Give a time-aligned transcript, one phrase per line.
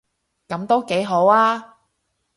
[0.47, 1.75] 噉都幾好吖